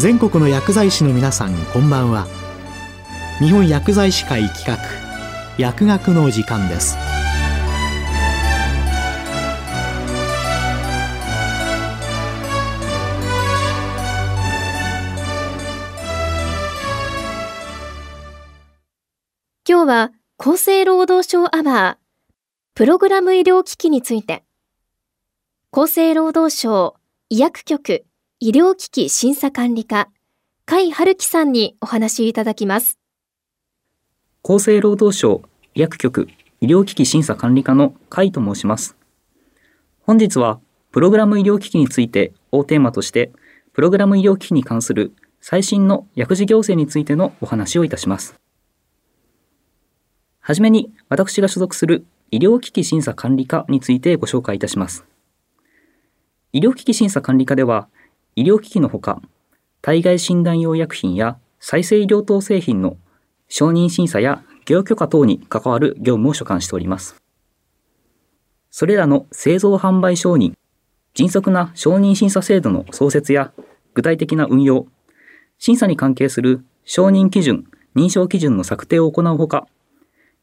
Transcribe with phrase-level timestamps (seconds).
[0.00, 2.26] 全国の薬剤師の皆さんこんばんは。
[3.38, 4.78] 日本薬剤師会企画
[5.58, 6.96] 薬学の時間です。
[19.68, 22.24] 今日は厚生労働省アワー
[22.74, 24.44] プログラム医療機器について。
[25.72, 26.96] 厚生労働省
[27.28, 28.06] 医薬局
[28.42, 30.08] 医療機器審査管理課
[30.66, 32.98] 甲斐春樹さんにお話いただきます。
[34.42, 35.42] 厚生労働省
[35.74, 36.26] 薬局
[36.62, 38.96] 医療機器審査管理課の甲斐と申します。
[40.00, 40.58] 本日は
[40.90, 43.30] プログラム医療機器についてをテーマとして
[43.74, 48.40] プログラム医療機器に関する最新の薬事行政についてのお話をいたします。
[50.38, 55.04] はじめに私が所属する医療機器審査管理課についてご紹介いたします。
[56.54, 57.88] 医療機器審査管理課では、
[58.40, 59.20] 医療機器のほか、
[59.82, 62.96] 体外診断用薬品や再生医療等製品の
[63.48, 67.16] 承認審査や業許可等に関わる業務を所管しております。
[68.70, 70.54] それらの製造販売承認、
[71.12, 73.52] 迅速な承認審査制度の創設や
[73.92, 74.86] 具体的な運用、
[75.58, 79.66] 審査に関係する承認基準、認証基準の策定を行うほか、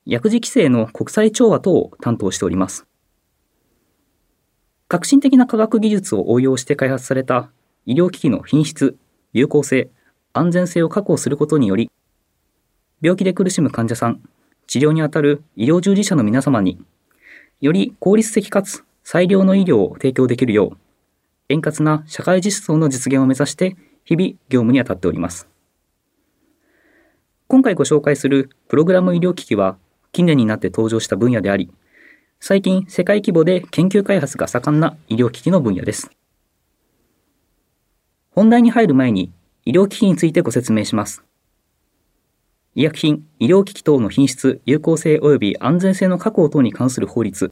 [0.06, 2.86] 薬事規制の国際調和等を担当しております。
[4.88, 7.50] 革新的な科学技術を応用して開発された
[7.88, 8.98] 医療機器の品質、
[9.32, 9.90] 有効性、
[10.34, 11.90] 安全性を確保することにより、
[13.02, 14.22] 病気で苦しむ患者さん、
[14.68, 16.78] 治療にあたる医療従事者の皆様に、
[17.62, 20.78] より効率的かつ最良の医療を提供できるよう、
[21.48, 25.48] 円滑な社会実装の実現を目指して日々業務に当たっております。
[27.48, 29.78] 今回ご紹介するプログラム医療機器は、
[30.12, 31.72] 近年になって登場した分野であり、
[32.42, 36.12] 最近世界規模で研究開発が盛んな医療機器の分野です。
[38.38, 39.32] 本題に入る前に
[39.66, 41.24] 医療機器についてご説明します。
[42.76, 47.52] 医薬品、医療機器等の品質、有効性及び安全性の確保等に関する法律、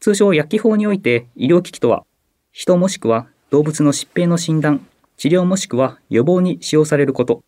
[0.00, 2.02] 通称薬機法において医療機器とは、
[2.50, 4.84] 人もしくは動物の疾病の診断、
[5.16, 7.44] 治療もしくは予防に使用されること、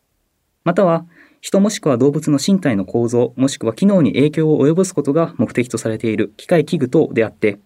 [0.62, 1.04] または
[1.40, 7.58] 人もしくは動物の身体の構造もしくは機能に影響を及ぼすことが目的とされている機械器具等であって、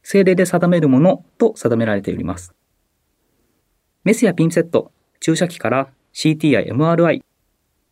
[0.00, 2.54] 政令で定めるものと定められております。
[4.04, 7.22] メスやピンセット、注射器から CT や MRI、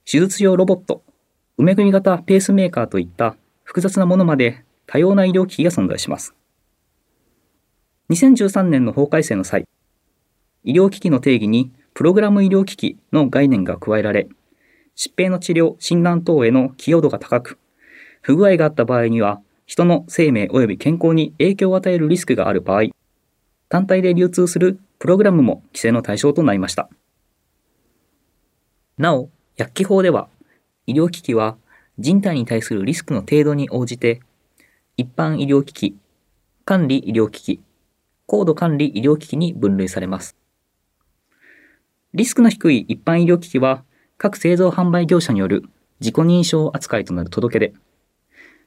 [0.04, 1.02] 手術用ロボット、
[1.58, 3.34] 埋め組み型ペースメーカーといった
[3.64, 6.34] 複雑なものまで多様な医療機器が存在します。
[8.10, 9.66] 2013年の法改正の際、
[10.64, 14.28] 医療機器の定義にプログラム医療機器の概念が加えられ、
[14.94, 17.58] 疾病の治療、診断等への寄与度が高く、
[18.20, 22.90] 不具合があった場合には、人の生命及び健康に影響を与えるリスクがある場合、
[23.70, 26.88] 単体で流通するプログラムも規制の対象となりました。
[28.98, 30.28] なお、薬機法では、
[30.86, 31.56] 医療機器は
[31.98, 34.20] 人体に対するリスクの程度に応じて、
[34.96, 35.96] 一般医療機器、
[36.64, 37.60] 管理医療機器、
[38.26, 40.36] 高度管理医療機器に分類されます。
[42.14, 43.82] リスクの低い一般医療機器は、
[44.18, 45.64] 各製造販売業者による
[45.98, 47.74] 自己認証扱いとなる届け出、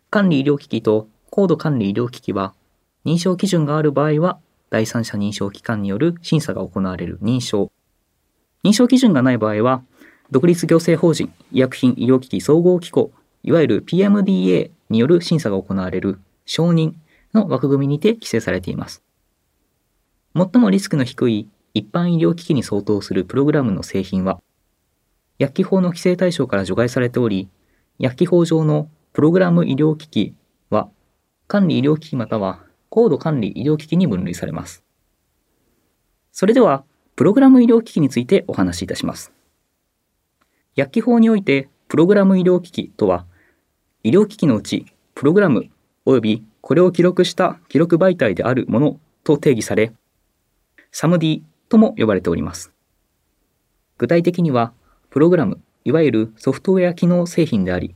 [0.09, 2.53] 管理医療機器と高度管理医療機器は、
[3.05, 4.41] 認証基準がある場合は、
[4.75, 7.71] 第三者認証機関による審査が行われる認証。
[8.61, 9.83] 認証基準がない場合は、
[10.31, 13.13] 独立行政法人医薬品医療機器総合機構、
[13.43, 16.91] いわゆる PMDA による審査が行われる承認
[17.33, 19.01] の枠組みにて規制されています。
[20.35, 24.41] 最もリスクの低い一般医療機器に相当するプログラムの製品は、
[25.39, 27.47] 薬機法の規制対象から除外されており、
[27.97, 30.35] 薬機法上のプログラム医療機器
[30.69, 30.89] は、
[31.47, 34.83] 管理医療機器または高度管理医療機器に分類されます。
[36.31, 36.83] それでは、
[37.15, 39.31] プログラム医療機器についてお話しいたします。
[40.75, 43.25] 薬機法において、プログラム医療機器とは、
[44.03, 45.69] 医療機器のうち、プログラム
[46.05, 49.93] 及びこれを記録した記録媒体であるものと定義され、
[50.91, 52.71] サムディとも呼ばれております。
[53.97, 54.73] 具体的には、
[55.09, 57.95] プログラム、いわゆるソフトウェア機能製品であり、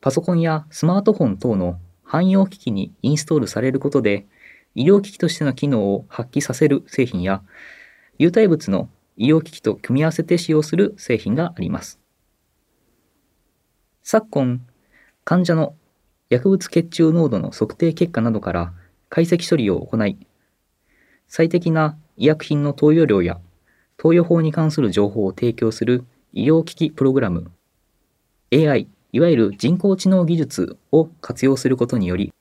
[0.00, 4.26] パソコンやスマートフォン等の汎用機器にインストールされることで、
[4.74, 7.42] 医療機器としての機能を発揮させる製品や、
[8.18, 11.98] 有体物の医療機器と組み合わせて使用する製品があります。
[14.02, 14.64] 昨今、
[15.24, 15.74] 患者の
[16.30, 18.72] 薬物血中濃度の測定結果などから
[19.08, 20.16] 解析処理を行い、
[21.26, 23.40] 最適な医薬品の投与量や
[23.96, 27.50] 投与法に関する情報を提供する医療機器プログラム
[28.52, 32.34] AI いわゆる人工知能技術を活用することにより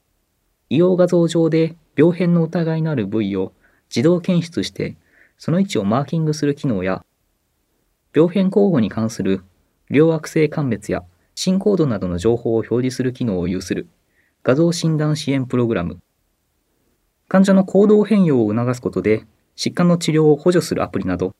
[0.69, 3.53] 医療画像上で病変の疑いのある部位を
[3.89, 4.97] 自動検出して
[5.37, 7.05] その位置をマーキングする機能や
[8.13, 9.41] 病変交互に関する
[9.89, 13.87] 両悪性鑑別や進行度などの情報を表示する機能を有する
[14.43, 16.01] 画像診断支援プログラム、
[17.29, 19.25] 患者の行動変容を促すことで
[19.55, 21.33] 疾患の治療を補助するアプリなど、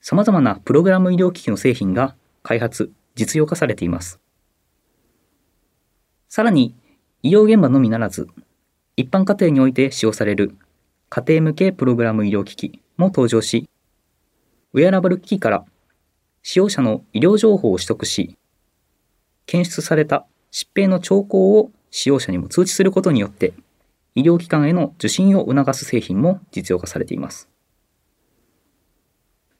[0.00, 4.23] 様々なプログラム医療機器の製品が開発、実用化されています。
[6.34, 6.74] さらに、
[7.22, 8.26] 医療現場のみならず、
[8.96, 10.56] 一般家庭において使用される
[11.08, 13.70] 家庭向けプログラム医療機器も登場し、
[14.72, 15.64] ウェアラブル機器から
[16.42, 18.36] 使用者の医療情報を取得し、
[19.46, 23.52] 検出された疾病の兆候を使用者にも通知することによって、
[24.16, 27.48] 医療機関への受診を促す製品も実用化されています。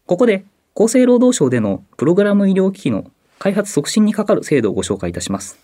[0.07, 0.45] ここで
[0.75, 5.64] 厚生労働省でのプログラム医療機器の開発促進にかかる制度をご紹介いたします。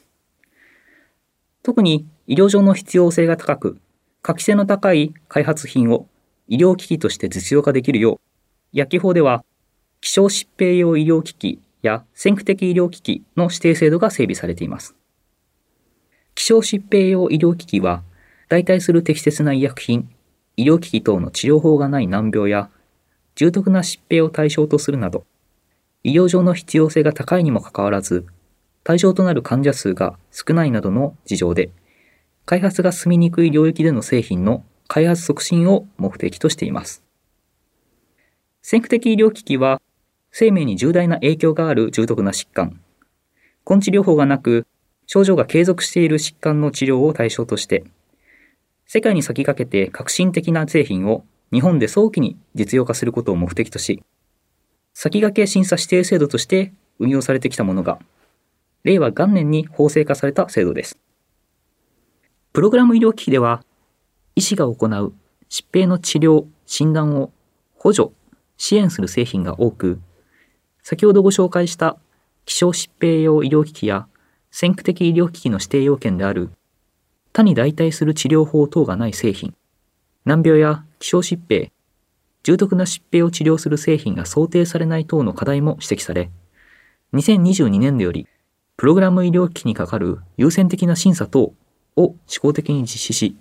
[1.62, 3.78] 特に医療上の必要性が高く、
[4.22, 6.06] 可期性の高い開発品を
[6.48, 8.20] 医療機器として実用化できるよう、
[8.72, 9.44] 薬機法では
[10.00, 14.94] 希少疾病用医療機器や先駆的医療機器の指定制度が整備されています。
[16.34, 18.02] 希少疾病用医療機器は、
[18.48, 20.08] 代替する適切な医薬品、
[20.56, 22.70] 医療機器等の治療法がない難病や、
[23.34, 25.24] 重篤な疾病を対象とするなど、
[26.02, 28.26] 医療上の必要性が高いにもかかわらず、
[28.82, 31.70] 対象となる患者数が少ないなどの事情で、
[32.46, 37.02] 開発が進みにくい領域での製品の開発促進を目的としています。
[38.62, 39.80] 先駆的医療機器は、
[40.32, 42.80] 生命に重大な影響がある重篤な疾患、
[43.68, 44.66] 根治療法がなく、
[45.06, 47.84] 症状が継続している疾患の治療を対象として、
[48.86, 54.02] 世界に先駆けて革新的な製品を日本で早期に実用化することを目的とし、
[54.94, 57.98] 先駆け審査指定制度として運用されてきたものが、
[58.84, 60.98] 令和元年に法制化された制度です。
[62.52, 63.62] プログラム医療機器では、
[64.34, 65.12] 医師が行う
[65.48, 67.32] 疾病の治療、診断を
[67.74, 68.10] 補助、
[68.56, 70.00] 支援する製品が多く、
[70.82, 71.98] 先ほどご紹介した
[72.46, 74.06] 希少疾病用医療機器や
[74.50, 76.50] 先駆的医療機器の指定要件である
[77.32, 79.54] 他に代替する治療法等がない製品、
[80.24, 81.72] 難病や希少疾病、
[82.42, 86.30] 重篤な疾病を治療する製品が想定されない等の課題も指摘され、
[87.14, 88.26] 2022年度より、
[88.80, 91.52] プログラム医療機器にかかる優先的な審査等を
[91.96, 93.36] 思考的に実施し、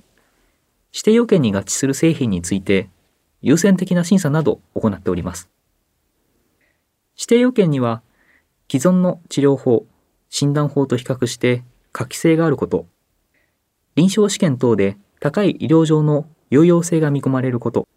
[0.92, 2.90] 指定要件に合致する製品について、
[3.42, 5.50] 優先的な審査など行っております。
[7.16, 8.02] 指定要件には、
[8.70, 9.86] 既存の治療法、
[10.30, 11.64] 診断法と比較して
[11.94, 12.88] 可期性があること、
[13.96, 17.88] 臨床試験等で高い医療上の有用性が見込まれること、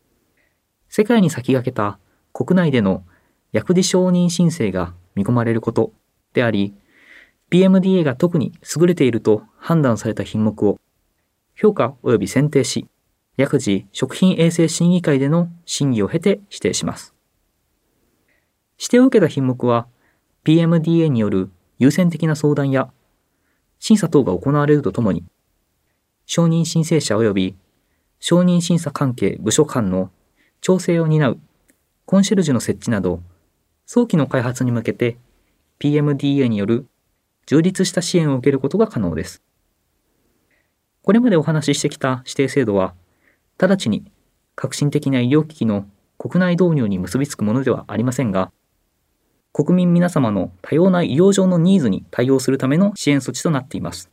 [0.88, 1.98] 世界に先駆けた
[2.32, 3.02] 国内での
[3.50, 5.92] 薬事承認申請が見込まれること
[6.34, 6.76] であり、
[7.52, 10.80] PMDA が特に優れていると判断された品目を
[11.54, 12.88] 評価及び選定し、
[13.36, 17.14] 薬事食品衛生審議会での審議を経て指定します。
[18.78, 19.86] 指定を受けた品目は
[20.44, 22.90] PMDA による優先的な相談や
[23.78, 25.22] 審査等が行われるとともに、
[26.24, 27.56] 承認申請者及び
[28.18, 30.10] 承認審査関係部署間の
[30.62, 31.38] 調整を担う
[32.06, 33.20] コンシェルジュの設置など、
[33.84, 35.18] 早期の開発に向けて
[35.80, 36.86] PMDA による
[37.46, 39.42] 充実した支援を受けることが可能です。
[41.02, 42.94] これまでお話ししてきた指定制度は、
[43.58, 44.04] 直ちに
[44.54, 45.86] 革新的な医療機器の
[46.18, 48.52] 国内導入に結びつくものではありませんが、
[49.52, 54.10] 国民皆様の多様な医療上のニーズに対応するための支援措置となっています。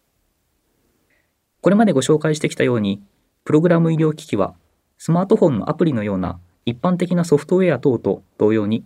[1.62, 3.02] これまでご紹介してきたように、
[3.46, 4.56] プログラム医療機器は
[4.98, 8.84] スマートフォンのアプリのような一般的なソフトウェア等と同様に、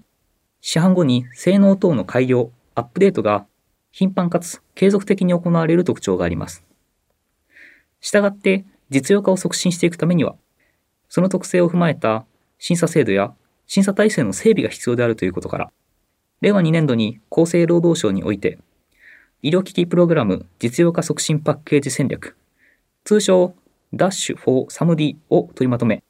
[0.61, 3.45] 市販後に性能等の改良、アップデートが
[3.93, 6.65] 頻繁かつ継続的に行われる特徴があります。
[8.01, 10.35] したがって実用化を促進していくためには、
[11.09, 12.25] その特性を踏まえた
[12.57, 13.35] 審査制度や
[13.67, 15.71] 審査体制の整備が必要であるということから、
[16.41, 18.57] 令和2年度に厚生労働省において、
[19.43, 22.35] 医療機器プログラム実用化促進パッケージ戦略、
[23.03, 23.53] 通称
[23.93, 26.03] ダッシュ for SAMD を取りまとめ、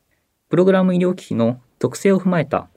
[0.48, 2.70] プログラム医療機器の特性を踏まえた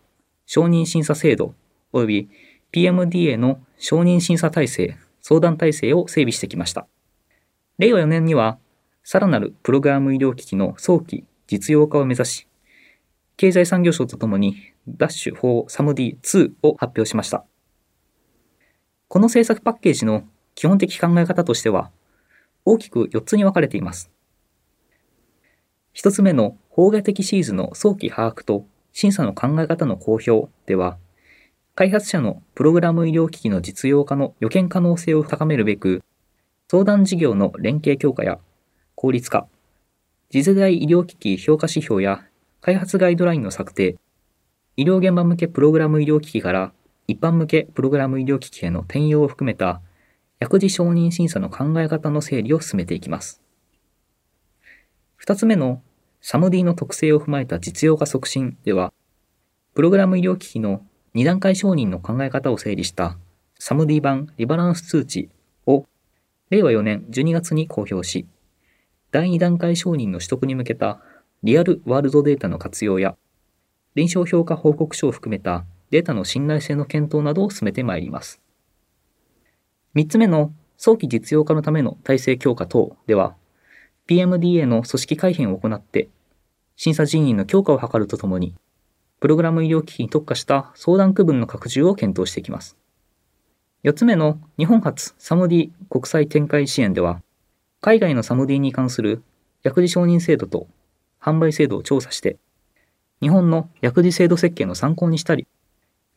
[0.46, 1.54] 承認審査制度
[1.92, 2.28] 及び
[2.76, 6.86] PMDA の承認審査体制、相談体制を整備してきました。
[7.78, 8.58] 令和4年には、
[9.02, 12.46] さらなるプログラム医療機器の早期実用化を目指し、
[13.38, 17.46] 経済産業省とともにダッシュ for SAMD2 を発表しました。
[19.08, 21.90] この政策パッケージの基本的考え方としては、
[22.66, 24.10] 大きく4つに分かれています。
[25.94, 30.98] 1つ目の法外的シーズの早期把握と審査の考え方の公表では、
[31.76, 36.02] 開発者のプログラム医療機器の実用化の予見可能性を高めるべく、
[36.70, 38.38] 相談事業の連携強化や
[38.94, 39.46] 効率化、
[40.30, 42.24] 次世代医療機器評価指標や
[42.62, 43.98] 開発ガイドラインの策定、
[44.78, 46.72] 医療現場向けプログラム医療機器から
[47.08, 49.82] 一般向けプログラム医療機器への転用を含めた
[50.38, 53.42] 薬事承認審査の考え方の整理を進めていきます。
[55.16, 55.82] 二つ目の
[56.22, 58.94] サムディの特性を踏まえた実用化促進では、
[59.74, 60.80] プログラム医療機器の
[61.16, 63.16] 2段階承認の考え方を整理した
[63.58, 65.30] サムディ版リバランス通知
[65.64, 65.86] を
[66.50, 68.26] 令和4年12月に公表し、
[69.12, 71.00] 第2段階承認の取得に向けた
[71.42, 73.16] リアルワールドデータの活用や
[73.94, 78.42] 臨床評価報告書を含めたデータの信頼性の検討などを進めてまいります。
[79.94, 83.36] 3つ目の早期実用化のための体制強化等では、
[84.06, 86.10] PMDA の組織改編を行って、
[86.76, 88.54] 審査人員の強化を図るとともに、
[89.26, 92.76] プログラム医療機器に特化した相談区分の拡充を検討していきます。
[93.82, 97.20] 4つ目の日本初サムディ国際展開支援では、
[97.80, 99.24] 海外のサムディに関する
[99.64, 100.68] 薬事承認制度と
[101.20, 102.36] 販売制度を調査して、
[103.20, 105.48] 日本の薬事制度設計の参考にしたり、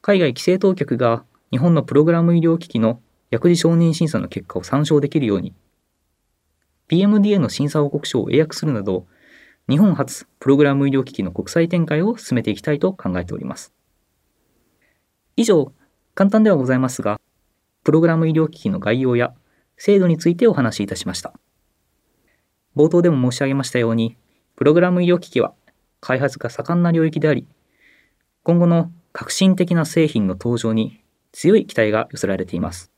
[0.04, 3.02] 海外規制当局が日本のプログラム医療機器の
[3.32, 5.56] 薬事承認審査の結果を参照できるように、
[6.90, 9.08] PMDA の審査報告書を英訳するなど、
[9.70, 13.72] 日本初プログラム医療機器の国際展開を進めていきたいと考えております。
[15.38, 15.72] 以上、
[16.16, 17.22] 簡単ではございますが、
[17.84, 19.32] プログラム医療機器の概要や
[19.78, 21.34] 制度についてお話しいたしました。
[22.76, 24.18] 冒頭でも申し上げましたように、
[24.56, 25.54] プログラム医療機器は
[26.02, 27.48] 開発が盛んな領域であり、
[28.42, 32.92] 今後の革新的な製品の登場に強い期待が寄せられています。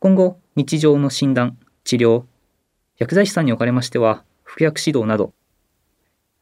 [0.00, 2.24] 今後、日常の診断、治療、
[2.98, 5.32] 薬剤師さんにおかれましては、服薬指導など、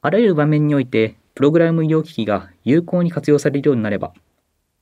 [0.05, 4.13] あらゆる場面において、プログラム医療機器が有効に活用されるようになれば、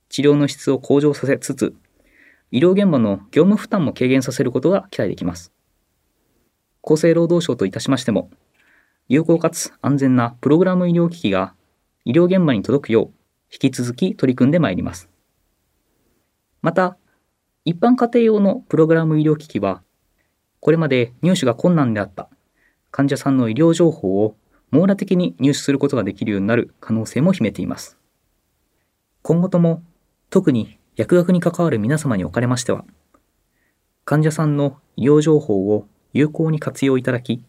[0.10, 1.76] 治療の質を向上させつつ、
[2.50, 5.54] 医療現場の業務負担も軽減させることが期待できます。
[6.84, 8.32] 厚生労働省といたしましても、
[9.10, 11.54] 有効かつ安全なプログラム医療機器が
[12.04, 13.14] 医療現場に届くよう、
[13.54, 15.08] 引き続き取り組んでまいります。
[16.64, 16.98] また、
[17.64, 19.84] 一般家庭用のプログラム医療機器は、
[20.60, 22.28] これまで入手が困難であった
[22.90, 24.36] 患者さんの医療情報を
[24.72, 27.98] 網羅的に入手することができるようになる可能性も秘めています。
[29.22, 29.84] 今後とも、
[30.30, 32.86] 特に薬学に関わる皆様におかれましては、
[34.06, 37.44] 患者さんの医療情報を有効に活用いただき、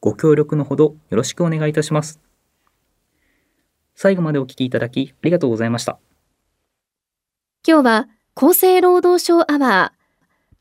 [0.00, 2.20] ご協力のほどよろしくお願いいたします。
[3.94, 5.98] 最後までお聞きいただきありがとうございました。
[7.66, 9.98] 今日は厚生労働省アワー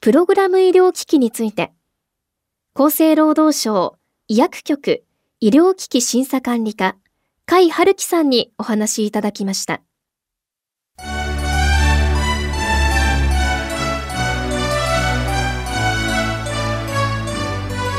[0.01, 1.71] プログラム医療機器について
[2.73, 5.03] 厚生労働省医薬局
[5.39, 6.95] 医療機器審査管理課
[7.47, 9.83] 甲斐春樹さんにお話いただきました。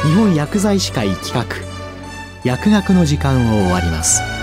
[0.02, 1.44] 日本薬剤師会企画
[2.42, 4.37] 薬学の時間を終わります。